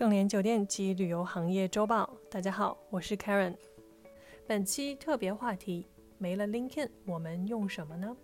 [0.00, 3.54] 盛联酒店及旅游行业周报，大家好，我是 Karen。
[4.46, 8.16] 本期特别话题：没了 LinkedIn，我们用什么呢？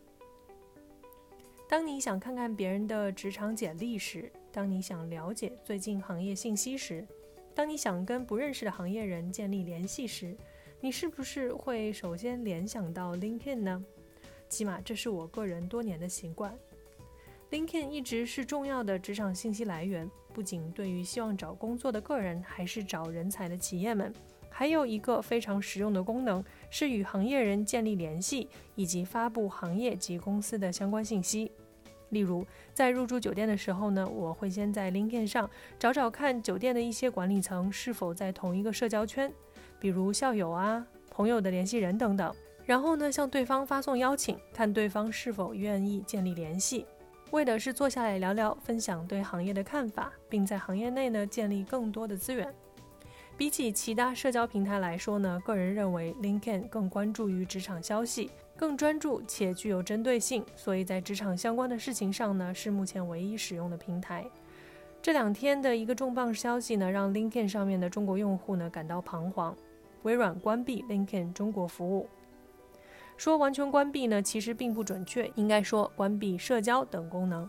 [1.69, 7.07] 当你想看看别人的职场简历时，当你想了解最近行业信息时，
[7.55, 10.35] 当你想跟不认识的行业人建立联系时，
[10.81, 13.85] 你是不是会首先联想到 LinkedIn 呢？
[14.49, 16.59] 起码这是我个人多年的习惯。
[17.51, 24.13] LinkedIn 一直是重要的职场信息来源，不仅对于希望找工作的个人，还是找人才的企业们。
[24.51, 31.53] 还有一个非常实用的功能，是与行业人建立联系，以及发布行业及公司的相关信息。
[32.09, 39.33] 例如，在入住酒店的时候呢，我会先在 LinkedIn 上找找看酒店的一些管理层是否在同一个社交圈，
[39.79, 42.35] 比如校友啊、朋友的联系人等等。
[42.65, 46.87] 然后呢，向对方发送邀请，看对方是否愿意建立联系。
[47.33, 52.53] 为的是坐下来聊聊，分享对行业的看法，并在行业内呢建立更多的资源。
[53.37, 64.25] 比起其他社交平台来说呢，个人认为 LinkedIn 更关注于职场消息，更专注且具有针对性，所以在职场相关的事情上呢，是目前唯一使用的平台。
[65.03, 69.55] 这两天的一个重磅消息呢，让 LinkedIn 上面的中国用户呢感到彷徨：
[70.03, 72.09] 微软关闭 LinkedIn 中国服务。
[73.17, 77.49] 说完全关闭呢，其实并不准确，应该说关闭社交等功能，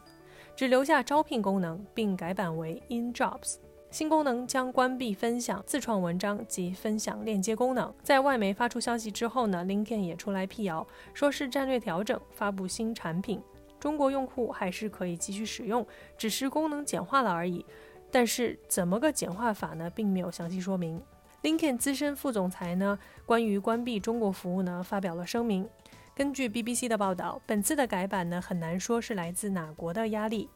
[0.55, 3.55] 只留下招聘功能，并改版为 In Jobs。
[3.89, 7.93] 新功能将关闭分享自创文章及分享链接功能。
[8.03, 13.41] 在外媒发出消息之后呢，LinkedIn 也出来辟谣，说是战略调整，发布新产品。
[13.79, 15.85] 中国用户还是可以继续使用，
[16.17, 17.65] 只是功能简化了而已。
[18.11, 21.01] 但是怎么个简化法呢，并没有详细说明。
[21.48, 25.66] LinkedIn 资深副总裁呢，关于关闭中国服务呢，发表了声明。
[26.14, 30.50] 根据 BBC 的报道，本次的改版呢，很难说是来自哪国的压力。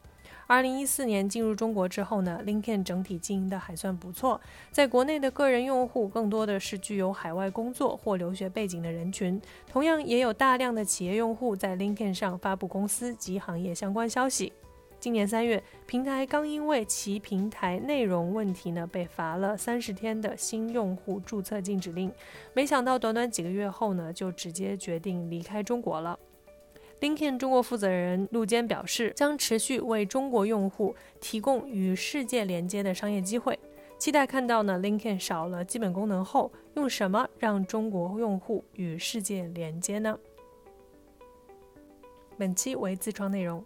[0.50, 14.52] 2014年进入中国之后呢，LinkedIn 整体经营的还算不错，在国内的个人用户更多的是具有海外工作或留学背景的人群，同样也有大量的企业用户在 LinkedIn 上发布公司及行业相关消息。
[15.02, 22.14] 今年三月，平台刚因为其平台内容问题呢，被罚了三十天的新用户注册禁止令。
[22.54, 26.20] 没想到短短几个月后呢，就直接决定离开中国了。
[27.00, 33.58] LinkedIn 中国负责人陆坚表示，将持续为中国用户提供与世界连接的商业机会，
[33.98, 40.20] 期待看到呢 LinkedIn 少了基本功能后，用什么让中国用户与世界连接呢？
[42.38, 43.66] 本期为自创内容。